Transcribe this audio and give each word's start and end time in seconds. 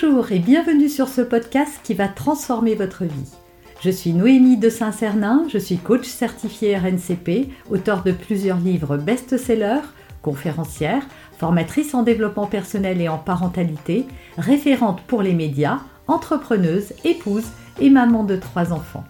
Bonjour 0.00 0.30
et 0.30 0.38
bienvenue 0.38 0.88
sur 0.88 1.08
ce 1.08 1.22
podcast 1.22 1.80
qui 1.82 1.92
va 1.92 2.06
transformer 2.06 2.76
votre 2.76 3.02
vie. 3.02 3.32
Je 3.80 3.90
suis 3.90 4.12
Noémie 4.12 4.56
de 4.56 4.68
Saint-Cernin, 4.68 5.44
je 5.48 5.58
suis 5.58 5.76
coach 5.76 6.06
certifié 6.06 6.76
RNCP, 6.76 7.48
auteur 7.68 8.04
de 8.04 8.12
plusieurs 8.12 8.58
livres 8.58 8.96
best-sellers, 8.96 9.82
conférencière, 10.22 11.02
formatrice 11.38 11.94
en 11.94 12.04
développement 12.04 12.46
personnel 12.46 13.00
et 13.00 13.08
en 13.08 13.18
parentalité, 13.18 14.06
référente 14.36 15.00
pour 15.02 15.20
les 15.20 15.34
médias, 15.34 15.80
entrepreneuse, 16.06 16.92
épouse 17.02 17.46
et 17.80 17.90
maman 17.90 18.22
de 18.22 18.36
trois 18.36 18.72
enfants. 18.72 19.04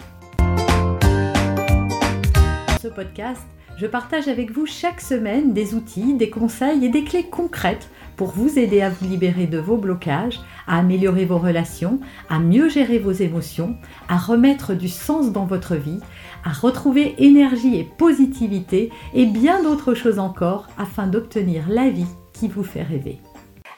Dans 2.69 2.79
ce 2.81 2.89
podcast, 2.89 3.43
je 3.77 3.87
partage 3.87 4.29
avec 4.29 4.53
vous 4.53 4.65
chaque 4.65 5.03
semaine 5.03 5.53
des 5.53 5.75
outils, 5.75 6.15
des 6.15 6.31
conseils 6.31 6.87
et 6.87 6.89
des 6.89 7.05
clés 7.05 7.27
concrètes 7.27 7.91
pour 8.19 8.33
vous 8.33 8.59
aider 8.59 8.83
à 8.83 8.91
vous 8.91 9.09
libérer 9.09 9.47
de 9.47 9.59
vos 9.59 9.77
blocages, 9.77 10.41
à 10.67 10.79
améliorer 10.79 11.25
vos 11.25 11.39
relations, 11.39 12.01
à 12.29 12.41
mieux 12.41 12.69
gérer 12.69 12.99
vos 12.99 13.13
émotions, 13.13 13.77
à 14.09 14.19
remettre 14.19 14.75
du 14.75 14.89
sens 14.89 15.33
dans 15.33 15.47
votre 15.47 15.77
vie, 15.77 16.01
à 16.45 16.51
retrouver 16.51 17.15
énergie 17.19 17.79
et 17.79 17.85
positivité 17.85 18.91
et 19.15 19.25
bien 19.25 19.63
d'autres 19.63 19.95
choses 19.95 20.19
encore 20.19 20.67
afin 20.77 21.07
d'obtenir 21.07 21.67
la 21.69 21.89
vie 21.89 22.09
qui 22.33 22.49
vous 22.49 22.65
fait 22.65 22.83
rêver. 22.83 23.21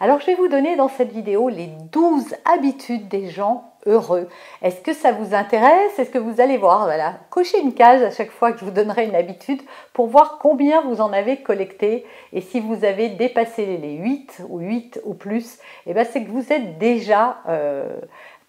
Alors 0.00 0.20
je 0.20 0.26
vais 0.26 0.36
vous 0.36 0.48
donner 0.48 0.74
dans 0.76 0.88
cette 0.88 1.12
vidéo 1.12 1.50
les 1.50 1.68
12 1.92 2.34
habitudes 2.46 3.08
des 3.08 3.28
gens 3.28 3.69
heureux. 3.86 4.28
Est-ce 4.62 4.80
que 4.80 4.92
ça 4.92 5.12
vous 5.12 5.34
intéresse? 5.34 5.98
Est-ce 5.98 6.10
que 6.10 6.18
vous 6.18 6.40
allez 6.40 6.56
voir 6.56 6.84
Voilà, 6.84 7.14
cochez 7.30 7.60
une 7.60 7.74
case 7.74 8.02
à 8.02 8.10
chaque 8.10 8.30
fois 8.30 8.52
que 8.52 8.60
je 8.60 8.64
vous 8.64 8.70
donnerai 8.70 9.06
une 9.06 9.14
habitude 9.14 9.62
pour 9.92 10.06
voir 10.06 10.38
combien 10.40 10.82
vous 10.82 11.00
en 11.00 11.12
avez 11.12 11.38
collecté? 11.38 12.04
Et 12.32 12.40
si 12.40 12.60
vous 12.60 12.84
avez 12.84 13.08
dépassé 13.10 13.64
les 13.64 13.92
8 13.94 14.42
ou 14.48 14.58
8 14.58 15.00
ou 15.04 15.14
plus, 15.14 15.54
et 15.86 15.90
eh 15.90 15.94
ben 15.94 16.06
c'est 16.10 16.24
que 16.24 16.30
vous 16.30 16.52
êtes 16.52 16.78
déjà 16.78 17.38
euh, 17.48 17.96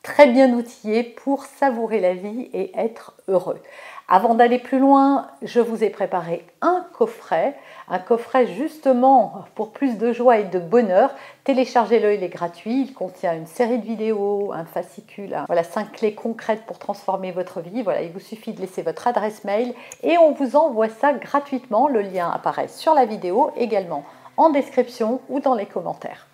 très 0.03 0.27
bien 0.27 0.51
outillé 0.53 1.03
pour 1.03 1.45
savourer 1.45 1.99
la 1.99 2.13
vie 2.13 2.49
et 2.53 2.71
être 2.77 3.13
heureux. 3.27 3.61
Avant 4.07 4.35
d'aller 4.35 4.59
plus 4.59 4.79
loin, 4.79 5.27
je 5.41 5.61
vous 5.61 5.85
ai 5.85 5.89
préparé 5.89 6.45
un 6.61 6.85
coffret, 6.91 7.55
un 7.87 7.99
coffret 7.99 8.45
justement 8.47 9.45
pour 9.55 9.71
plus 9.71 9.97
de 9.97 10.11
joie 10.11 10.39
et 10.39 10.43
de 10.43 10.59
bonheur. 10.59 11.15
Téléchargez-le, 11.45 12.15
il 12.15 12.23
est 12.23 12.29
gratuit. 12.29 12.81
Il 12.81 12.93
contient 12.93 13.33
une 13.33 13.45
série 13.45 13.77
de 13.77 13.85
vidéos, 13.85 14.51
un 14.53 14.65
fascicule, 14.65 15.37
voilà 15.47 15.63
cinq 15.63 15.93
clés 15.93 16.13
concrètes 16.13 16.65
pour 16.65 16.77
transformer 16.77 17.31
votre 17.31 17.61
vie. 17.61 17.83
Voilà, 17.83 18.01
il 18.01 18.11
vous 18.11 18.19
suffit 18.19 18.51
de 18.51 18.59
laisser 18.59 18.81
votre 18.81 19.07
adresse 19.07 19.45
mail 19.45 19.73
et 20.03 20.17
on 20.17 20.33
vous 20.33 20.57
envoie 20.57 20.89
ça 20.89 21.13
gratuitement. 21.13 21.87
Le 21.87 22.01
lien 22.01 22.29
apparaît 22.29 22.67
sur 22.67 22.93
la 22.93 23.05
vidéo 23.05 23.51
également 23.55 24.03
en 24.35 24.49
description 24.49 25.21
ou 25.29 25.39
dans 25.39 25.55
les 25.55 25.67
commentaires. 25.67 26.27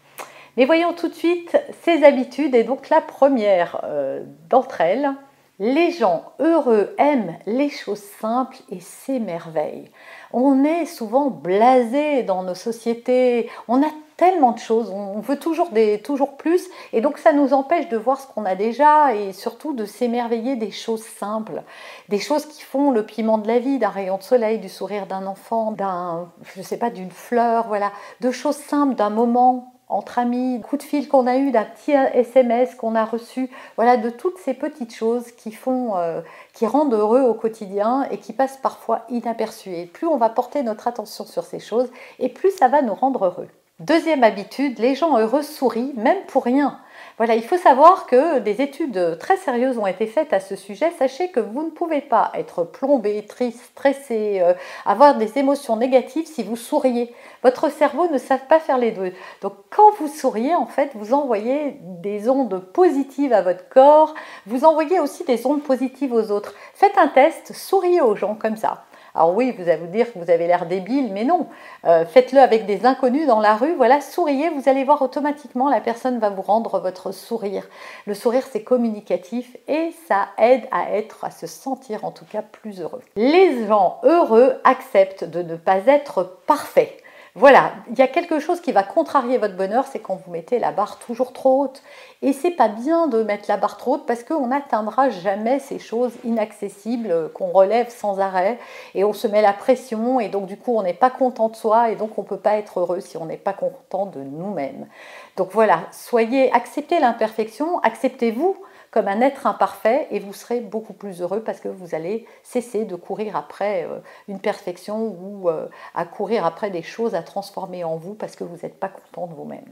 Mais 0.57 0.65
voyons 0.65 0.93
tout 0.93 1.07
de 1.07 1.13
suite 1.13 1.55
ces 1.83 2.03
habitudes 2.03 2.55
et 2.55 2.63
donc 2.63 2.89
la 2.89 2.99
première 2.99 3.81
euh, 3.83 4.23
d'entre 4.49 4.81
elles. 4.81 5.11
Les 5.59 5.91
gens 5.91 6.33
heureux 6.39 6.95
aiment 6.99 7.35
les 7.45 7.69
choses 7.69 8.03
simples 8.19 8.57
et 8.69 8.79
s'émerveillent. 8.79 9.89
On 10.33 10.63
est 10.63 10.85
souvent 10.85 11.29
blasé 11.29 12.23
dans 12.23 12.43
nos 12.43 12.53
sociétés, 12.55 13.49
on 13.67 13.81
a 13.81 13.89
tellement 14.17 14.51
de 14.51 14.59
choses, 14.59 14.89
on 14.89 15.19
veut 15.19 15.37
toujours, 15.37 15.69
des, 15.69 16.01
toujours 16.01 16.37
plus, 16.37 16.67
et 16.91 17.01
donc 17.01 17.19
ça 17.19 17.33
nous 17.33 17.53
empêche 17.53 17.87
de 17.87 17.97
voir 17.97 18.19
ce 18.19 18.27
qu'on 18.27 18.45
a 18.45 18.55
déjà 18.55 19.13
et 19.15 19.31
surtout 19.31 19.73
de 19.73 19.85
s'émerveiller 19.85 20.55
des 20.55 20.71
choses 20.71 21.03
simples, 21.03 21.61
des 22.09 22.19
choses 22.19 22.47
qui 22.47 22.63
font 22.63 22.89
le 22.89 23.05
piment 23.05 23.37
de 23.37 23.47
la 23.47 23.59
vie, 23.59 23.77
d'un 23.77 23.89
rayon 23.89 24.17
de 24.17 24.23
soleil, 24.23 24.57
du 24.57 24.69
sourire 24.69 25.05
d'un 25.05 25.27
enfant, 25.27 25.71
d'un, 25.71 26.29
je 26.55 26.63
sais 26.63 26.77
pas, 26.77 26.89
d'une 26.89 27.11
fleur, 27.11 27.67
voilà, 27.67 27.91
de 28.21 28.31
choses 28.31 28.57
simples, 28.57 28.95
d'un 28.95 29.11
moment 29.11 29.76
entre 29.89 30.19
amis, 30.19 30.61
coup 30.61 30.77
de 30.77 30.83
fil 30.83 31.07
qu'on 31.07 31.27
a 31.27 31.37
eu, 31.37 31.51
d'un 31.51 31.63
petit 31.63 31.91
SMS 31.91 32.75
qu'on 32.75 32.95
a 32.95 33.05
reçu, 33.05 33.49
voilà, 33.75 33.97
de 33.97 34.09
toutes 34.09 34.37
ces 34.37 34.53
petites 34.53 34.93
choses 34.93 35.31
qui 35.31 35.51
font, 35.51 35.97
euh, 35.97 36.21
qui 36.53 36.65
rendent 36.65 36.93
heureux 36.93 37.21
au 37.21 37.33
quotidien 37.33 38.07
et 38.11 38.17
qui 38.17 38.33
passent 38.33 38.57
parfois 38.57 39.03
inaperçues. 39.09 39.73
Et 39.73 39.85
plus 39.85 40.07
on 40.07 40.17
va 40.17 40.29
porter 40.29 40.63
notre 40.63 40.87
attention 40.87 41.25
sur 41.25 41.43
ces 41.43 41.59
choses, 41.59 41.89
et 42.19 42.29
plus 42.29 42.51
ça 42.51 42.67
va 42.67 42.81
nous 42.81 42.93
rendre 42.93 43.25
heureux. 43.25 43.47
Deuxième 43.79 44.23
habitude, 44.23 44.79
les 44.79 44.95
gens 44.95 45.17
heureux 45.19 45.43
sourient, 45.43 45.93
même 45.95 46.25
pour 46.27 46.43
rien. 46.43 46.79
Voilà, 47.17 47.33
il 47.33 47.41
faut 47.41 47.57
savoir 47.57 48.05
que 48.05 48.37
des 48.37 48.61
études 48.61 49.17
très 49.19 49.37
sérieuses 49.37 49.79
ont 49.79 49.87
été 49.87 50.05
faites 50.05 50.33
à 50.33 50.39
ce 50.39 50.55
sujet. 50.55 50.91
Sachez 50.99 51.31
que 51.31 51.39
vous 51.39 51.63
ne 51.63 51.71
pouvez 51.71 51.99
pas 51.99 52.31
être 52.35 52.63
plombé, 52.63 53.25
triste, 53.25 53.59
stressé, 53.71 54.39
euh, 54.39 54.53
avoir 54.85 55.17
des 55.17 55.39
émotions 55.39 55.77
négatives 55.77 56.27
si 56.27 56.43
vous 56.43 56.55
souriez. 56.55 57.11
Votre 57.41 57.71
cerveau 57.71 58.07
ne 58.07 58.19
sait 58.19 58.37
pas 58.47 58.59
faire 58.59 58.77
les 58.77 58.91
deux. 58.91 59.13
Donc 59.41 59.53
quand 59.71 59.95
vous 59.99 60.07
souriez, 60.07 60.53
en 60.53 60.67
fait, 60.67 60.91
vous 60.93 61.15
envoyez 61.15 61.79
des 61.81 62.29
ondes 62.29 62.59
positives 62.59 63.33
à 63.33 63.41
votre 63.41 63.67
corps, 63.67 64.13
vous 64.45 64.63
envoyez 64.63 64.99
aussi 64.99 65.23
des 65.23 65.47
ondes 65.47 65.63
positives 65.63 66.13
aux 66.13 66.29
autres. 66.29 66.53
Faites 66.75 66.99
un 66.99 67.07
test, 67.07 67.51
souriez 67.51 67.99
aux 67.99 68.15
gens 68.15 68.35
comme 68.35 68.57
ça. 68.57 68.83
Alors 69.17 69.33
oui, 69.33 69.51
vous 69.57 69.67
allez 69.67 69.77
vous 69.77 69.87
dire 69.87 70.13
que 70.13 70.19
vous 70.19 70.29
avez 70.29 70.45
l'air 70.45 70.67
débile, 70.67 71.11
mais 71.11 71.23
non. 71.23 71.47
Euh, 71.85 72.05
faites-le 72.05 72.39
avec 72.39 72.67
des 72.67 72.85
inconnus 72.85 73.25
dans 73.25 73.39
la 73.39 73.55
rue. 73.55 73.73
Voilà, 73.73 73.99
souriez, 73.99 74.49
vous 74.49 74.69
allez 74.69 74.83
voir 74.83 75.01
automatiquement, 75.01 75.71
la 75.71 75.81
personne 75.81 76.19
va 76.19 76.29
vous 76.29 76.43
rendre 76.43 76.79
votre 76.79 77.11
sourire. 77.11 77.67
Le 78.05 78.13
sourire, 78.13 78.43
c'est 78.51 78.61
communicatif 78.61 79.57
et 79.67 79.91
ça 80.07 80.27
aide 80.37 80.67
à 80.71 80.91
être, 80.91 81.25
à 81.25 81.31
se 81.31 81.47
sentir 81.47 82.05
en 82.05 82.11
tout 82.11 82.25
cas 82.25 82.43
plus 82.43 82.79
heureux. 82.79 83.01
Les 83.15 83.65
gens 83.65 83.99
heureux 84.03 84.61
acceptent 84.63 85.23
de 85.23 85.41
ne 85.41 85.55
pas 85.55 85.87
être 85.87 86.37
parfaits. 86.45 87.01
Voilà, 87.39 87.73
il 87.91 87.99
y 87.99 88.01
a 88.01 88.07
quelque 88.07 88.39
chose 88.39 88.61
qui 88.61 88.71
va 88.71 88.81
contrarier 88.81 89.37
votre 89.37 89.55
bonheur, 89.55 89.85
c'est 89.85 89.99
quand 89.99 90.19
vous 90.25 90.31
mettez 90.31 90.57
la 90.57 90.71
barre 90.71 90.97
toujours 90.97 91.33
trop 91.33 91.61
haute. 91.61 91.83
Et 92.23 92.33
c'est 92.33 92.49
pas 92.49 92.67
bien 92.67 93.05
de 93.05 93.21
mettre 93.21 93.45
la 93.47 93.57
barre 93.57 93.77
trop 93.77 93.93
haute 93.93 94.07
parce 94.07 94.23
qu'on 94.23 94.47
n'atteindra 94.47 95.11
jamais 95.11 95.59
ces 95.59 95.77
choses 95.77 96.13
inaccessibles 96.23 97.29
qu'on 97.35 97.49
relève 97.49 97.89
sans 97.89 98.19
arrêt 98.19 98.57
et 98.95 99.03
on 99.03 99.13
se 99.13 99.27
met 99.27 99.43
la 99.43 99.53
pression 99.53 100.19
et 100.19 100.29
donc 100.29 100.47
du 100.47 100.57
coup 100.57 100.75
on 100.75 100.81
n'est 100.81 100.95
pas 100.95 101.11
content 101.11 101.49
de 101.49 101.55
soi 101.55 101.91
et 101.91 101.95
donc 101.95 102.17
on 102.17 102.23
ne 102.23 102.27
peut 102.27 102.39
pas 102.39 102.55
être 102.55 102.79
heureux 102.79 103.01
si 103.01 103.17
on 103.17 103.27
n'est 103.27 103.37
pas 103.37 103.53
content 103.53 104.07
de 104.07 104.19
nous-mêmes. 104.19 104.87
Donc 105.35 105.49
voilà, 105.51 105.81
soyez, 105.91 106.51
acceptez 106.53 106.99
l'imperfection, 106.99 107.77
acceptez-vous 107.81 108.57
comme 108.97 109.07
un 109.07 109.21
être 109.21 109.45
imparfait 109.45 110.07
et 110.09 110.17
vous 110.17 110.33
serez 110.33 110.59
beaucoup 110.59 110.93
plus 110.93 111.21
heureux 111.21 111.41
parce 111.41 111.59
que 111.59 111.67
vous 111.67 111.93
allez 111.93 112.25
cesser 112.41 112.83
de 112.83 112.95
courir 112.95 113.35
après 113.35 113.83
euh, 113.83 113.99
une 114.27 114.39
perfection 114.39 115.15
ou 115.21 115.49
euh, 115.49 115.67
à 115.93 116.03
courir 116.03 116.47
après 116.47 116.71
des 116.71 116.81
choses 116.81 117.13
à 117.13 117.21
transformer 117.21 117.83
en 117.83 117.95
vous 117.95 118.15
parce 118.15 118.35
que 118.35 118.43
vous 118.43 118.57
n'êtes 118.63 118.79
pas 118.79 118.89
content 118.89 119.27
de 119.27 119.35
vous-même. 119.35 119.67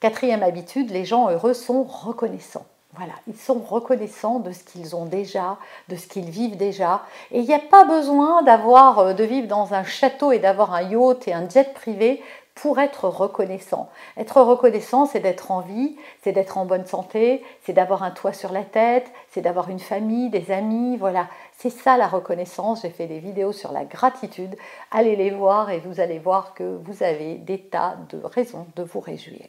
Quatrième 0.00 0.42
habitude, 0.42 0.88
les 0.88 1.04
gens 1.04 1.28
heureux 1.28 1.52
sont 1.52 1.82
reconnaissants. 1.82 2.64
Voilà, 2.94 3.12
ils 3.28 3.36
sont 3.36 3.58
reconnaissants 3.58 4.38
de 4.38 4.52
ce 4.52 4.64
qu'ils 4.64 4.96
ont 4.96 5.04
déjà, 5.04 5.58
de 5.90 5.96
ce 5.96 6.06
qu'ils 6.06 6.30
vivent 6.30 6.56
déjà. 6.56 7.02
Et 7.30 7.40
il 7.40 7.46
n'y 7.46 7.54
a 7.54 7.58
pas 7.58 7.84
besoin 7.84 8.42
d'avoir, 8.42 9.00
euh, 9.00 9.12
de 9.12 9.24
vivre 9.24 9.48
dans 9.48 9.74
un 9.74 9.84
château 9.84 10.32
et 10.32 10.38
d'avoir 10.38 10.72
un 10.72 10.82
yacht 10.82 11.28
et 11.28 11.34
un 11.34 11.46
jet 11.46 11.74
privé 11.74 12.22
pour 12.54 12.78
être 12.78 13.08
reconnaissant. 13.08 13.88
Être 14.16 14.40
reconnaissant, 14.42 15.06
c'est 15.06 15.20
d'être 15.20 15.50
en 15.50 15.60
vie, 15.60 15.96
c'est 16.22 16.32
d'être 16.32 16.58
en 16.58 16.66
bonne 16.66 16.86
santé, 16.86 17.42
c'est 17.64 17.72
d'avoir 17.72 18.02
un 18.02 18.10
toit 18.10 18.32
sur 18.32 18.52
la 18.52 18.62
tête, 18.62 19.10
c'est 19.30 19.40
d'avoir 19.40 19.70
une 19.70 19.78
famille, 19.78 20.30
des 20.30 20.50
amis, 20.50 20.96
voilà. 20.96 21.28
C'est 21.56 21.70
ça 21.70 21.96
la 21.96 22.08
reconnaissance. 22.08 22.82
J'ai 22.82 22.90
fait 22.90 23.06
des 23.06 23.20
vidéos 23.20 23.52
sur 23.52 23.72
la 23.72 23.84
gratitude. 23.84 24.56
Allez 24.90 25.16
les 25.16 25.30
voir 25.30 25.70
et 25.70 25.80
vous 25.80 26.00
allez 26.00 26.18
voir 26.18 26.54
que 26.54 26.78
vous 26.84 27.02
avez 27.02 27.36
des 27.36 27.58
tas 27.58 27.96
de 28.10 28.18
raisons 28.22 28.66
de 28.76 28.82
vous 28.82 29.00
réjouir. 29.00 29.46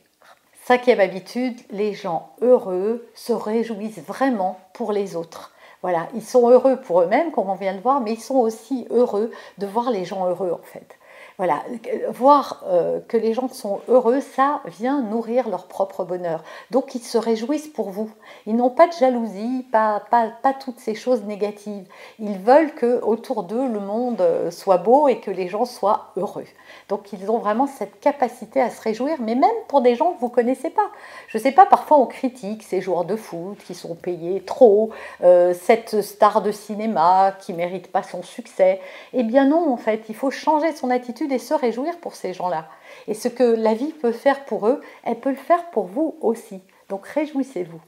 Cinquième 0.66 1.02
habitude, 1.02 1.59
les 1.72 1.94
gens 1.94 2.30
heureux 2.41 3.06
se 3.16 3.34
réjouissent 3.34 4.00
vraiment 4.00 4.59
pour 4.74 4.94
les 4.94 5.18
autres. 5.18 5.52
Voilà, 5.81 6.08
ils 6.16 6.24
sont 6.24 6.50
heureux 6.50 6.78
pour 6.78 7.02
eux-mêmes, 7.02 7.31
comme 7.31 7.50
on 7.50 7.56
vient 7.56 7.75
de 7.75 7.81
voir, 7.81 8.00
mais 8.00 8.14
ils 8.14 8.22
sont 8.22 8.38
aussi 8.38 8.88
heureux 8.90 9.31
de 9.58 9.68
voir 9.68 9.91
les 9.91 10.06
gens 10.06 10.25
heureux 10.25 10.52
en 10.52 10.64
fait. 10.64 10.97
Voilà, 11.38 11.64
voir 12.10 12.64
euh, 12.68 13.00
que 13.08 13.18
les 13.18 13.34
gens 13.34 13.48
sont 13.48 13.82
heureux, 13.88 14.22
ça 14.22 14.62
vient 14.68 15.02
nourrir 15.02 15.50
leur 15.50 15.66
propre 15.66 16.03
bonheur. 16.03 16.44
Donc 16.70 16.94
ils 16.94 17.02
se 17.02 17.18
réjouissent 17.18 17.68
pour 17.68 17.90
vous. 17.90 18.12
Ils 18.46 18.56
n'ont 18.56 18.70
pas 18.70 18.88
de 18.88 18.94
jalousie, 18.94 19.66
pas, 19.72 20.03
pas, 20.12 20.28
pas, 20.44 20.53
toutes 20.53 20.80
ces 20.80 20.94
choses 20.94 21.24
négatives. 21.24 21.85
Ils 22.20 22.38
veulent 22.38 22.76
que 22.76 23.02
autour 23.02 23.44
d'eux 23.44 23.68
le 23.68 23.80
monde 23.80 24.22
euh, 24.22 24.52
soit 24.52 24.78
beau 24.78 25.08
et 25.08 25.20
que 25.20 25.32
les 25.32 25.47
gens 25.47 25.66
soient 25.66 26.12
heureux. 26.18 26.46
Donc 26.88 27.12
ils 27.14 27.32
ont 27.32 27.40
vraiment 27.40 27.66
cette 27.66 28.00
capacité 28.00 28.62
à 28.62 28.70
se 28.70 28.82
réjouir, 28.82 29.18
mais 29.20 29.36
même 29.36 29.50
pour 29.68 29.82
des 29.82 29.96
gens 29.96 30.14
que 30.14 30.20
vous 30.20 30.29
connaissez 30.29 30.70
pas. 30.70 30.91
Je 31.28 31.40
sais 31.40 31.52
pas, 31.52 31.66
parfois 31.66 31.97
on 31.97 32.06
critique 32.06 32.62
ces 32.62 32.79
joueurs 32.79 33.06
de 33.06 33.16
foot 33.16 33.58
qui 33.66 33.74
sont 33.74 33.96
payés 33.96 34.41
trop, 34.41 34.91
euh, 35.24 35.53
cette 35.53 36.02
star 36.02 36.44
de 36.44 36.52
cinéma 36.52 37.34
qui 37.40 37.53
mérite 37.53 37.91
pas 37.91 38.03
son 38.03 38.22
succès. 38.22 38.79
Eh 39.14 39.24
bien 39.24 39.46
non, 39.46 39.72
en 39.72 39.78
fait, 39.78 40.03
il 40.09 40.16
faut 40.16 40.32
changer 40.32 40.74
son 40.74 40.90
attitude 40.91 41.22
et 41.31 41.40
se 41.40 41.53
réjouir 41.53 41.97
pour 41.99 42.16
ces 42.16 42.34
gens-là. 42.34 42.67
Et 43.08 43.14
ce 43.14 43.28
que 43.28 43.43
la 43.43 43.73
vie 43.73 43.93
peut 43.93 44.11
faire 44.11 44.46
pour 44.46 44.67
eux, 44.67 44.81
elle 45.03 45.20
peut 45.20 45.29
le 45.29 45.35
faire 45.35 45.70
pour 45.72 45.85
vous 45.85 46.17
aussi. 46.22 46.61
Donc 46.90 47.08
réjouissez-vous. 47.08 47.81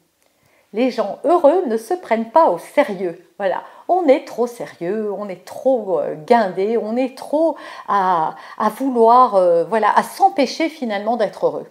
Les 0.74 0.92
gens 0.92 1.20
heureux 1.24 1.64
ne 1.68 1.78
se 1.78 1.94
prennent 1.94 2.32
pas 2.32 2.50
au 2.50 2.58
sérieux. 2.58 3.26
Voilà, 3.38 3.64
on 3.88 4.08
est 4.08 4.26
trop 4.26 4.48
sérieux, 4.48 5.12
on 5.12 5.30
est 5.30 5.46
trop 5.46 6.00
euh, 6.00 6.16
guindé, 6.16 6.78
on 6.78 6.98
est 6.98 7.18
trop 7.18 7.56
à, 7.88 8.36
vouloir, 8.78 9.36
euh, 9.36 9.64
voilà, 9.64 9.98
à 9.98 10.04
s'empêcher 10.04 10.68
finalement 10.70 11.18
d'être 11.18 11.46
heureux. 11.46 11.68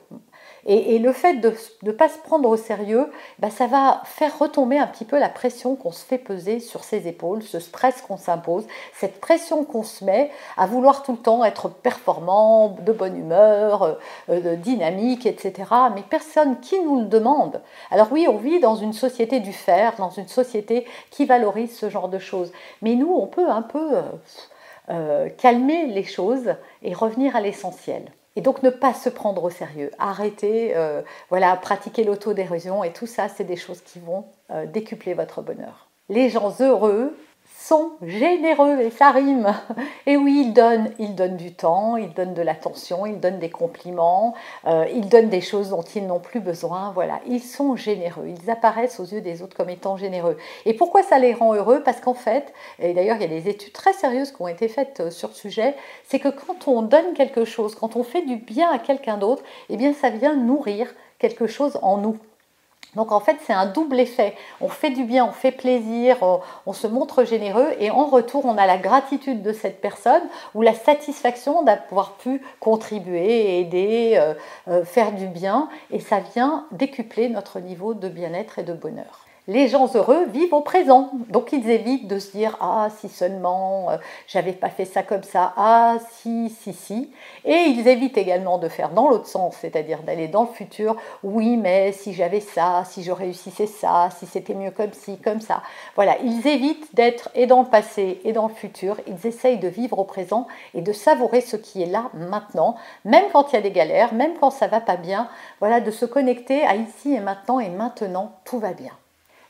Et, 0.66 0.98
le 0.98 1.12
fait 1.12 1.34
de 1.34 1.52
ne 1.82 1.92
pas 1.92 2.08
se 2.08 2.18
prendre 2.18 2.48
au 2.48 2.56
sérieux, 2.56 3.10
bah, 3.38 3.50
ça 3.50 3.66
va 3.66 4.00
faire 4.04 4.38
retomber 4.38 4.78
un 4.78 4.86
petit 4.86 5.04
peu 5.04 5.18
la 5.18 5.28
pression 5.28 5.76
qu'on 5.76 5.92
se 5.92 6.04
fait 6.04 6.16
peser 6.16 6.58
sur 6.58 6.84
ses 6.84 7.06
épaules, 7.06 7.42
ce 7.42 7.60
stress 7.60 8.00
qu'on 8.00 8.16
s'impose, 8.16 8.66
cette 8.94 9.20
pression 9.20 9.64
qu'on 9.64 9.82
se 9.82 10.04
met 10.04 10.30
à 10.56 10.66
vouloir 10.66 11.02
tout 11.02 11.12
le 11.12 11.18
temps 11.18 11.44
être 11.44 11.68
performant, 11.68 12.76
de 12.80 12.92
bonne 12.92 13.18
humeur, 13.18 13.98
euh, 14.30 14.56
dynamique, 14.56 15.26
etc. 15.26 15.70
Mais 15.94 16.02
personne 16.08 16.58
qui 16.60 16.80
nous 16.80 17.00
le 17.00 17.06
demande. 17.06 17.60
Alors 17.90 18.08
oui, 18.10 18.26
on 18.28 18.38
vit 18.38 18.60
dans 18.60 18.76
une 18.76 18.94
société 18.94 19.40
du 19.40 19.52
faire, 19.52 19.94
dans 19.98 20.10
une 20.10 20.28
société 20.28 20.86
qui 21.10 21.26
valorise 21.26 21.76
ce 21.76 21.90
genre 21.90 22.08
de 22.08 22.18
choses. 22.18 22.52
Mais 22.80 22.94
nous, 22.94 23.12
on 23.12 23.26
peut 23.26 23.50
un 23.50 23.62
peu 23.62 23.96
euh, 23.96 24.02
euh, 24.90 25.28
calmer 25.36 25.86
les 25.86 26.04
choses 26.04 26.54
et 26.82 26.94
revenir 26.94 27.36
à 27.36 27.40
l'essentiel. 27.40 28.10
Et 28.36 28.40
donc 28.40 28.62
ne 28.62 28.70
pas 28.70 28.94
se 28.94 29.08
prendre 29.08 29.44
au 29.44 29.50
sérieux, 29.50 29.90
arrêter, 29.98 30.76
euh, 30.76 31.02
voilà, 31.30 31.56
pratiquer 31.56 32.04
l'autodérision 32.04 32.82
et 32.82 32.92
tout 32.92 33.06
ça, 33.06 33.28
c'est 33.28 33.44
des 33.44 33.56
choses 33.56 33.80
qui 33.80 34.00
vont 34.00 34.24
euh, 34.50 34.66
décupler 34.66 35.14
votre 35.14 35.40
bonheur. 35.40 35.88
Les 36.08 36.28
gens 36.30 36.54
heureux 36.60 37.16
sont 37.64 37.92
généreux 38.02 38.80
et 38.80 38.90
ça 38.90 39.10
rime. 39.10 39.54
Et 40.06 40.16
oui, 40.16 40.44
ils 40.46 40.52
donnent, 40.52 40.90
ils 40.98 41.14
donnent 41.14 41.38
du 41.38 41.54
temps, 41.54 41.96
ils 41.96 42.12
donnent 42.12 42.34
de 42.34 42.42
l'attention, 42.42 43.06
ils 43.06 43.18
donnent 43.18 43.38
des 43.38 43.48
compliments, 43.48 44.34
euh, 44.66 44.86
ils 44.92 45.08
donnent 45.08 45.30
des 45.30 45.40
choses 45.40 45.70
dont 45.70 45.82
ils 45.82 46.06
n'ont 46.06 46.20
plus 46.20 46.40
besoin. 46.40 46.92
Voilà, 46.92 47.20
ils 47.26 47.40
sont 47.40 47.74
généreux, 47.74 48.26
ils 48.28 48.50
apparaissent 48.50 49.00
aux 49.00 49.04
yeux 49.04 49.22
des 49.22 49.42
autres 49.42 49.56
comme 49.56 49.70
étant 49.70 49.96
généreux. 49.96 50.36
Et 50.66 50.74
pourquoi 50.74 51.02
ça 51.02 51.18
les 51.18 51.32
rend 51.32 51.54
heureux? 51.54 51.82
Parce 51.82 52.00
qu'en 52.00 52.14
fait, 52.14 52.52
et 52.78 52.92
d'ailleurs 52.92 53.16
il 53.16 53.22
y 53.22 53.24
a 53.24 53.28
des 53.28 53.48
études 53.48 53.72
très 53.72 53.94
sérieuses 53.94 54.30
qui 54.30 54.42
ont 54.42 54.48
été 54.48 54.68
faites 54.68 55.00
euh, 55.00 55.10
sur 55.10 55.30
ce 55.30 55.40
sujet, 55.40 55.74
c'est 56.06 56.18
que 56.18 56.28
quand 56.28 56.68
on 56.68 56.82
donne 56.82 57.14
quelque 57.14 57.44
chose, 57.44 57.74
quand 57.74 57.96
on 57.96 58.02
fait 58.02 58.22
du 58.22 58.36
bien 58.36 58.70
à 58.70 58.78
quelqu'un 58.78 59.16
d'autre, 59.16 59.42
eh 59.70 59.76
bien 59.76 59.94
ça 59.94 60.10
vient 60.10 60.34
nourrir 60.34 60.94
quelque 61.18 61.46
chose 61.46 61.78
en 61.80 61.96
nous. 61.96 62.18
Donc 62.96 63.12
en 63.12 63.20
fait, 63.20 63.36
c'est 63.46 63.52
un 63.52 63.66
double 63.66 64.00
effet. 64.00 64.34
On 64.60 64.68
fait 64.68 64.90
du 64.90 65.04
bien, 65.04 65.26
on 65.26 65.32
fait 65.32 65.52
plaisir, 65.52 66.18
on, 66.66 66.72
se 66.72 66.86
montre 66.86 67.24
généreux 67.24 67.68
et 67.78 67.90
en 67.90 68.06
retour, 68.06 68.44
on 68.44 68.56
a 68.56 68.66
la 68.66 68.78
gratitude 68.78 69.42
de 69.42 69.52
cette 69.52 69.80
personne 69.80 70.22
ou 70.54 70.62
la 70.62 70.74
satisfaction 70.74 71.62
d'avoir 71.62 72.12
pu 72.12 72.42
contribuer, 72.60 73.60
aider, 73.60 74.14
euh, 74.16 74.34
euh, 74.68 74.84
faire 74.84 75.12
du 75.12 75.26
bien 75.26 75.68
et 75.90 76.00
ça 76.00 76.20
vient 76.20 76.66
décupler 76.72 77.28
notre 77.28 77.60
niveau 77.60 77.94
de 77.94 78.08
bien-être 78.08 78.58
et 78.58 78.62
de 78.62 78.72
bonheur 78.72 79.23
les 79.46 79.68
gens 79.68 79.90
heureux 79.94 80.24
vivent 80.26 80.54
au 80.54 80.62
présent. 80.62 81.10
Donc 81.28 81.52
ils 81.52 81.68
évitent 81.68 82.08
de 82.08 82.18
se 82.18 82.32
dire 82.32 82.56
Ah, 82.60 82.88
si 82.98 83.08
seulement 83.08 83.90
euh, 83.90 83.96
j'avais 84.26 84.52
pas 84.52 84.70
fait 84.70 84.86
ça 84.86 85.02
comme 85.02 85.22
ça, 85.22 85.52
ah, 85.56 85.98
si, 86.12 86.48
si, 86.48 86.72
si. 86.72 87.10
Et 87.44 87.64
ils 87.68 87.86
évitent 87.86 88.16
également 88.16 88.58
de 88.58 88.68
faire 88.68 88.90
dans 88.90 89.08
l'autre 89.08 89.26
sens, 89.26 89.56
c'est-à-dire 89.60 90.02
d'aller 90.02 90.28
dans 90.28 90.42
le 90.42 90.48
futur 90.48 90.96
Oui, 91.22 91.56
mais 91.56 91.92
si 91.92 92.14
j'avais 92.14 92.40
ça, 92.40 92.84
si 92.86 93.02
je 93.02 93.12
réussissais 93.12 93.66
ça, 93.66 94.08
si 94.18 94.26
c'était 94.26 94.54
mieux 94.54 94.70
comme 94.70 94.92
ci, 94.92 95.18
comme 95.18 95.40
ça. 95.40 95.62
Voilà, 95.94 96.16
ils 96.22 96.46
évitent 96.46 96.94
d'être 96.94 97.28
et 97.34 97.46
dans 97.46 97.62
le 97.62 97.68
passé 97.68 98.20
et 98.24 98.32
dans 98.32 98.48
le 98.48 98.54
futur. 98.54 98.96
Ils 99.06 99.26
essayent 99.26 99.58
de 99.58 99.68
vivre 99.68 99.98
au 99.98 100.04
présent 100.04 100.46
et 100.72 100.80
de 100.80 100.92
savourer 100.92 101.42
ce 101.42 101.56
qui 101.56 101.82
est 101.82 101.86
là 101.86 102.10
maintenant, 102.14 102.76
même 103.04 103.24
quand 103.32 103.52
il 103.52 103.56
y 103.56 103.58
a 103.58 103.62
des 103.62 103.70
galères, 103.70 104.14
même 104.14 104.32
quand 104.40 104.50
ça 104.50 104.68
va 104.68 104.80
pas 104.80 104.96
bien. 104.96 105.28
Voilà, 105.60 105.80
de 105.80 105.90
se 105.90 106.06
connecter 106.06 106.64
à 106.64 106.76
ici 106.76 107.14
et 107.14 107.20
maintenant 107.20 107.60
et 107.60 107.68
maintenant, 107.68 108.32
tout 108.44 108.58
va 108.58 108.72
bien. 108.72 108.92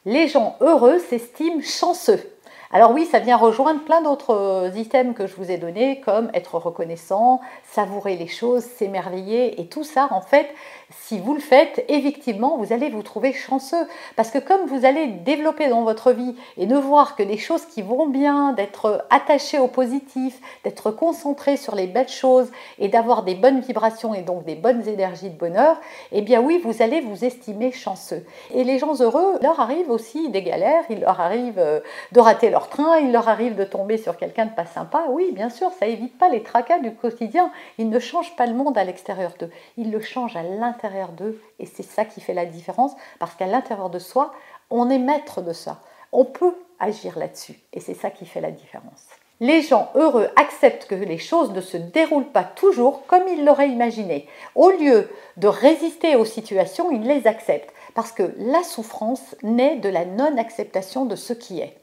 Les 0.06 0.28
gens 0.28 0.56
heureux 0.60 0.98
s'estiment 0.98 1.62
chanceux. 1.62 2.33
Alors 2.76 2.90
oui, 2.90 3.06
ça 3.06 3.20
vient 3.20 3.36
rejoindre 3.36 3.84
plein 3.84 4.02
d'autres 4.02 4.34
euh, 4.34 4.70
items 4.74 5.14
que 5.14 5.28
je 5.28 5.36
vous 5.36 5.52
ai 5.52 5.58
donnés, 5.58 6.00
comme 6.00 6.28
être 6.34 6.56
reconnaissant, 6.56 7.40
savourer 7.62 8.16
les 8.16 8.26
choses, 8.26 8.64
s'émerveiller, 8.64 9.60
et 9.60 9.68
tout 9.68 9.84
ça, 9.84 10.08
en 10.10 10.20
fait, 10.20 10.48
si 10.90 11.20
vous 11.20 11.34
le 11.34 11.40
faites, 11.40 11.84
effectivement, 11.86 12.56
vous 12.58 12.72
allez 12.72 12.90
vous 12.90 13.04
trouver 13.04 13.32
chanceux. 13.32 13.86
Parce 14.16 14.32
que 14.32 14.38
comme 14.38 14.66
vous 14.66 14.84
allez 14.84 15.06
développer 15.06 15.68
dans 15.68 15.82
votre 15.84 16.10
vie 16.10 16.34
et 16.56 16.66
ne 16.66 16.76
voir 16.76 17.14
que 17.14 17.22
des 17.22 17.38
choses 17.38 17.64
qui 17.64 17.80
vont 17.80 18.08
bien, 18.08 18.52
d'être 18.54 19.06
attaché 19.08 19.60
au 19.60 19.68
positif, 19.68 20.40
d'être 20.64 20.90
concentré 20.90 21.56
sur 21.56 21.76
les 21.76 21.86
belles 21.86 22.08
choses 22.08 22.50
et 22.80 22.88
d'avoir 22.88 23.22
des 23.22 23.36
bonnes 23.36 23.60
vibrations 23.60 24.14
et 24.14 24.22
donc 24.22 24.44
des 24.44 24.56
bonnes 24.56 24.86
énergies 24.88 25.30
de 25.30 25.38
bonheur, 25.38 25.80
eh 26.10 26.22
bien 26.22 26.40
oui, 26.40 26.60
vous 26.64 26.82
allez 26.82 27.00
vous 27.00 27.24
estimer 27.24 27.70
chanceux. 27.70 28.24
Et 28.52 28.64
les 28.64 28.80
gens 28.80 29.00
heureux, 29.00 29.38
leur 29.42 29.60
arrive 29.60 29.90
aussi 29.90 30.28
des 30.30 30.42
galères, 30.42 30.82
il 30.90 31.00
leur 31.00 31.20
arrive 31.20 31.58
euh, 31.58 31.78
de 32.10 32.18
rater 32.18 32.50
leur 32.50 32.63
train, 32.68 32.98
il 32.98 33.12
leur 33.12 33.28
arrive 33.28 33.54
de 33.54 33.64
tomber 33.64 33.98
sur 33.98 34.16
quelqu'un 34.16 34.46
de 34.46 34.54
pas 34.54 34.66
sympa. 34.66 35.04
Oui, 35.08 35.30
bien 35.32 35.50
sûr, 35.50 35.70
ça 35.78 35.86
évite 35.86 36.16
pas 36.18 36.28
les 36.28 36.42
tracas 36.42 36.78
du 36.78 36.94
quotidien. 36.94 37.50
Ils 37.78 37.88
ne 37.88 37.98
changent 37.98 38.36
pas 38.36 38.46
le 38.46 38.54
monde 38.54 38.76
à 38.76 38.84
l'extérieur 38.84 39.32
d'eux, 39.38 39.50
ils 39.76 39.90
le 39.90 40.00
changent 40.00 40.36
à 40.36 40.42
l'intérieur 40.42 41.08
d'eux 41.08 41.40
et 41.58 41.66
c'est 41.66 41.82
ça 41.82 42.04
qui 42.04 42.20
fait 42.20 42.34
la 42.34 42.46
différence 42.46 42.92
parce 43.18 43.34
qu'à 43.34 43.46
l'intérieur 43.46 43.90
de 43.90 43.98
soi, 43.98 44.32
on 44.70 44.90
est 44.90 44.98
maître 44.98 45.42
de 45.42 45.52
ça. 45.52 45.80
On 46.12 46.24
peut 46.24 46.54
agir 46.78 47.18
là-dessus 47.18 47.58
et 47.72 47.80
c'est 47.80 47.94
ça 47.94 48.10
qui 48.10 48.26
fait 48.26 48.40
la 48.40 48.50
différence. 48.50 49.04
Les 49.40 49.62
gens 49.62 49.90
heureux 49.94 50.28
acceptent 50.36 50.86
que 50.86 50.94
les 50.94 51.18
choses 51.18 51.52
ne 51.52 51.60
se 51.60 51.76
déroulent 51.76 52.30
pas 52.30 52.44
toujours 52.44 53.04
comme 53.06 53.26
ils 53.26 53.44
l'auraient 53.44 53.68
imaginé. 53.68 54.28
Au 54.54 54.70
lieu 54.70 55.10
de 55.36 55.48
résister 55.48 56.14
aux 56.14 56.24
situations, 56.24 56.90
ils 56.92 57.02
les 57.02 57.26
acceptent 57.26 57.72
parce 57.94 58.12
que 58.12 58.32
la 58.38 58.62
souffrance 58.62 59.34
naît 59.42 59.76
de 59.76 59.88
la 59.88 60.04
non-acceptation 60.04 61.04
de 61.04 61.16
ce 61.16 61.32
qui 61.32 61.60
est. 61.60 61.76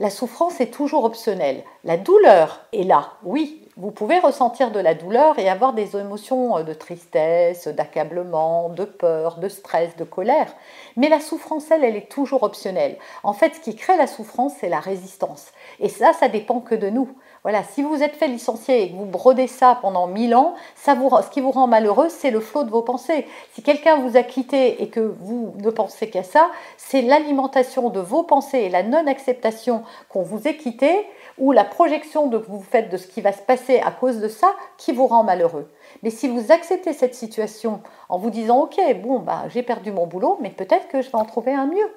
La 0.00 0.08
souffrance 0.08 0.62
est 0.62 0.72
toujours 0.72 1.04
optionnelle. 1.04 1.62
La 1.82 1.96
douleur 1.96 2.60
est 2.74 2.84
là, 2.84 3.12
oui, 3.22 3.60
vous 3.78 3.90
pouvez 3.90 4.18
ressentir 4.18 4.70
de 4.70 4.78
la 4.78 4.92
douleur 4.94 5.38
et 5.38 5.48
avoir 5.48 5.72
des 5.72 5.96
émotions 5.96 6.58
euh, 6.58 6.62
de 6.62 6.74
tristesse, 6.74 7.66
d'accablement, 7.66 8.68
de 8.68 8.84
peur, 8.84 9.38
de 9.38 9.48
stress, 9.48 9.96
de 9.96 10.04
colère. 10.04 10.52
Mais 10.96 11.08
la 11.08 11.20
souffrance, 11.20 11.70
elle, 11.70 11.84
elle 11.84 11.96
est 11.96 12.10
toujours 12.10 12.42
optionnelle. 12.42 12.98
En 13.22 13.32
fait, 13.32 13.54
ce 13.54 13.60
qui 13.60 13.76
crée 13.76 13.96
la 13.96 14.06
souffrance, 14.06 14.52
c'est 14.60 14.68
la 14.68 14.80
résistance. 14.80 15.46
Et 15.78 15.88
ça, 15.88 16.12
ça 16.12 16.28
dépend 16.28 16.60
que 16.60 16.74
de 16.74 16.90
nous. 16.90 17.08
Voilà, 17.42 17.62
si 17.62 17.80
vous 17.80 18.02
êtes 18.02 18.16
fait 18.16 18.28
licencier 18.28 18.82
et 18.82 18.90
que 18.90 18.96
vous 18.96 19.06
brodez 19.06 19.46
ça 19.46 19.78
pendant 19.80 20.06
mille 20.06 20.34
ans, 20.34 20.54
ce 20.76 21.30
qui 21.30 21.40
vous 21.40 21.50
rend 21.50 21.66
malheureux, 21.66 22.10
c'est 22.10 22.30
le 22.30 22.40
flot 22.40 22.64
de 22.64 22.70
vos 22.70 22.82
pensées. 22.82 23.26
Si 23.54 23.62
quelqu'un 23.62 23.96
vous 23.96 24.18
a 24.18 24.22
quitté 24.22 24.82
et 24.82 24.90
que 24.90 25.00
vous 25.00 25.54
ne 25.56 25.70
pensez 25.70 26.10
qu'à 26.10 26.22
ça, 26.22 26.50
c'est 26.76 27.00
l'alimentation 27.00 27.88
de 27.88 28.00
vos 28.00 28.24
pensées 28.24 28.58
et 28.58 28.68
la 28.68 28.82
non-acceptation 28.82 29.84
qu'on 30.10 30.22
vous 30.22 30.46
ait 30.46 30.58
quitté 30.58 31.06
ou 31.38 31.52
la 31.52 31.64
projection 31.70 32.28
que 32.28 32.36
vous 32.36 32.60
faites 32.60 32.90
de 32.90 32.96
ce 32.96 33.06
qui 33.06 33.20
va 33.20 33.32
se 33.32 33.40
passer 33.42 33.80
à 33.80 33.90
cause 33.90 34.18
de 34.18 34.28
ça 34.28 34.54
qui 34.76 34.92
vous 34.92 35.06
rend 35.06 35.22
malheureux. 35.22 35.70
Mais 36.02 36.10
si 36.10 36.28
vous 36.28 36.52
acceptez 36.52 36.92
cette 36.92 37.14
situation 37.14 37.80
en 38.08 38.18
vous 38.18 38.30
disant 38.30 38.64
ok 38.64 38.78
bon 39.02 39.20
bah 39.20 39.44
j'ai 39.48 39.62
perdu 39.62 39.92
mon 39.92 40.06
boulot 40.06 40.38
mais 40.40 40.50
peut-être 40.50 40.88
que 40.88 41.00
je 41.00 41.08
vais 41.08 41.16
en 41.16 41.24
trouver 41.24 41.52
un 41.52 41.66
mieux. 41.66 41.90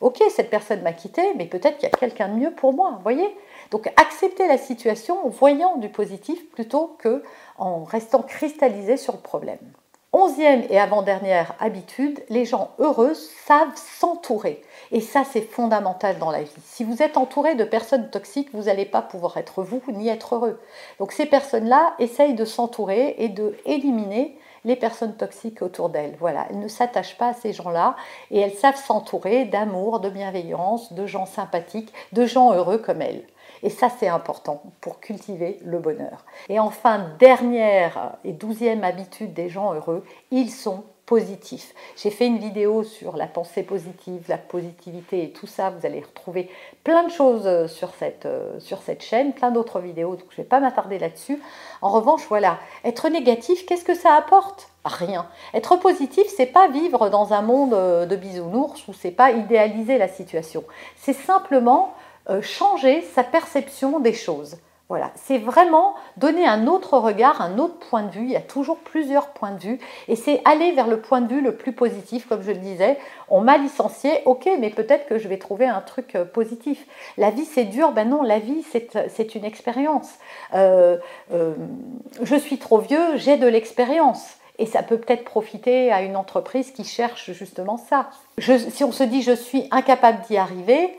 Ok 0.00 0.22
cette 0.30 0.50
personne 0.50 0.82
m'a 0.82 0.92
quitté 0.92 1.22
mais 1.36 1.46
peut-être 1.46 1.76
qu'il 1.78 1.88
y 1.88 1.92
a 1.92 1.98
quelqu'un 1.98 2.28
de 2.28 2.34
mieux 2.34 2.52
pour 2.52 2.72
moi. 2.72 2.98
Voyez 3.02 3.36
donc 3.70 3.92
accepter 3.96 4.48
la 4.48 4.58
situation 4.58 5.26
en 5.26 5.28
voyant 5.28 5.76
du 5.76 5.88
positif 5.88 6.50
plutôt 6.50 6.96
que 6.98 7.22
en 7.58 7.84
restant 7.84 8.22
cristallisé 8.22 8.96
sur 8.96 9.12
le 9.12 9.20
problème. 9.20 9.58
Onzième 10.12 10.64
et 10.70 10.80
avant-dernière 10.80 11.54
habitude, 11.60 12.20
les 12.30 12.44
gens 12.44 12.72
heureux 12.80 13.14
savent 13.14 13.76
s'entourer. 13.76 14.60
Et 14.90 15.00
ça, 15.00 15.22
c'est 15.22 15.40
fondamental 15.40 16.18
dans 16.18 16.32
la 16.32 16.42
vie. 16.42 16.50
Si 16.64 16.82
vous 16.82 17.00
êtes 17.00 17.16
entouré 17.16 17.54
de 17.54 17.62
personnes 17.62 18.10
toxiques, 18.10 18.48
vous 18.52 18.64
n'allez 18.64 18.86
pas 18.86 19.02
pouvoir 19.02 19.36
être 19.36 19.62
vous 19.62 19.80
ni 19.92 20.08
être 20.08 20.34
heureux. 20.34 20.60
Donc 20.98 21.12
ces 21.12 21.26
personnes-là 21.26 21.94
essayent 22.00 22.34
de 22.34 22.44
s'entourer 22.44 23.14
et 23.18 23.28
de 23.28 23.56
éliminer 23.66 24.36
les 24.64 24.74
personnes 24.74 25.14
toxiques 25.14 25.62
autour 25.62 25.90
d'elles. 25.90 26.16
Voilà, 26.18 26.48
elles 26.50 26.58
ne 26.58 26.66
s'attachent 26.66 27.16
pas 27.16 27.28
à 27.28 27.34
ces 27.34 27.52
gens-là 27.52 27.94
et 28.32 28.40
elles 28.40 28.54
savent 28.54 28.82
s'entourer 28.82 29.44
d'amour, 29.44 30.00
de 30.00 30.10
bienveillance, 30.10 30.92
de 30.92 31.06
gens 31.06 31.26
sympathiques, 31.26 31.92
de 32.12 32.26
gens 32.26 32.52
heureux 32.52 32.78
comme 32.78 33.00
elles. 33.00 33.22
Et 33.62 33.70
ça, 33.70 33.88
c'est 33.88 34.08
important 34.08 34.62
pour 34.80 35.00
cultiver 35.00 35.58
le 35.64 35.78
bonheur. 35.78 36.24
Et 36.48 36.58
enfin, 36.58 37.10
dernière 37.18 38.16
et 38.24 38.32
douzième 38.32 38.84
habitude 38.84 39.34
des 39.34 39.48
gens 39.48 39.74
heureux, 39.74 40.04
ils 40.30 40.50
sont 40.50 40.84
positifs. 41.10 41.74
J'ai 41.96 42.10
fait 42.10 42.26
une 42.26 42.38
vidéo 42.38 42.84
sur 42.84 43.16
la 43.16 43.26
pensée 43.26 43.64
positive, 43.64 44.22
la 44.28 44.38
positivité 44.38 45.24
et 45.24 45.30
tout 45.30 45.48
ça. 45.48 45.70
Vous 45.70 45.84
allez 45.84 46.02
retrouver 46.02 46.48
plein 46.84 47.02
de 47.02 47.10
choses 47.10 47.66
sur 47.66 47.90
cette, 47.98 48.28
sur 48.60 48.80
cette 48.80 49.02
chaîne, 49.02 49.32
plein 49.32 49.50
d'autres 49.50 49.80
vidéos, 49.80 50.14
donc 50.14 50.26
je 50.30 50.34
ne 50.34 50.44
vais 50.44 50.48
pas 50.48 50.60
m'attarder 50.60 51.00
là-dessus. 51.00 51.42
En 51.82 51.90
revanche, 51.90 52.24
voilà, 52.28 52.58
être 52.84 53.08
négatif, 53.08 53.66
qu'est-ce 53.66 53.84
que 53.84 53.96
ça 53.96 54.14
apporte? 54.14 54.68
Rien. 54.84 55.26
Être 55.52 55.76
positif, 55.76 56.24
c'est 56.36 56.46
pas 56.46 56.68
vivre 56.68 57.10
dans 57.10 57.32
un 57.32 57.42
monde 57.42 57.72
de 57.72 58.16
bisounours 58.16 58.86
ou 58.86 58.92
c'est 58.92 59.10
pas 59.10 59.32
idéaliser 59.32 59.98
la 59.98 60.06
situation. 60.06 60.62
C'est 60.96 61.12
simplement 61.12 61.92
euh, 61.92 62.09
changer 62.42 63.02
sa 63.02 63.24
perception 63.24 64.00
des 64.00 64.12
choses. 64.12 64.56
Voilà, 64.90 65.12
c'est 65.14 65.38
vraiment 65.38 65.94
donner 66.16 66.44
un 66.48 66.66
autre 66.66 66.98
regard, 66.98 67.40
un 67.40 67.58
autre 67.58 67.78
point 67.78 68.02
de 68.02 68.10
vue. 68.10 68.24
Il 68.24 68.30
y 68.32 68.36
a 68.36 68.40
toujours 68.40 68.76
plusieurs 68.78 69.28
points 69.28 69.52
de 69.52 69.60
vue 69.60 69.78
et 70.08 70.16
c'est 70.16 70.42
aller 70.44 70.72
vers 70.72 70.88
le 70.88 71.00
point 71.00 71.20
de 71.20 71.32
vue 71.32 71.40
le 71.40 71.54
plus 71.54 71.72
positif, 71.72 72.26
comme 72.26 72.42
je 72.42 72.50
le 72.50 72.58
disais. 72.58 72.98
On 73.28 73.40
m'a 73.40 73.56
licencié, 73.56 74.10
ok, 74.24 74.50
mais 74.58 74.70
peut-être 74.70 75.06
que 75.06 75.16
je 75.16 75.28
vais 75.28 75.38
trouver 75.38 75.66
un 75.66 75.80
truc 75.80 76.16
euh, 76.16 76.24
positif. 76.24 76.88
La 77.18 77.30
vie 77.30 77.44
c'est 77.44 77.66
dur, 77.66 77.92
ben 77.92 78.08
non, 78.08 78.22
la 78.22 78.40
vie 78.40 78.64
c'est 78.64 79.34
une 79.36 79.44
expérience. 79.44 80.10
Euh, 80.54 80.96
je 81.30 82.34
suis 82.34 82.58
trop 82.58 82.78
vieux, 82.78 83.16
j'ai 83.16 83.36
de 83.36 83.46
l'expérience. 83.46 84.38
Et 84.58 84.66
ça 84.66 84.82
peut 84.82 84.98
peut-être 84.98 85.24
profiter 85.24 85.92
à 85.92 86.02
une 86.02 86.16
entreprise 86.16 86.72
qui 86.72 86.82
cherche 86.84 87.30
justement 87.30 87.78
ça. 87.78 88.10
si 88.38 88.82
on 88.82 88.90
se 88.90 89.04
dit 89.04 89.22
je 89.22 89.32
suis 89.32 89.68
incapable 89.70 90.18
d'y 90.28 90.36
arriver, 90.36 90.98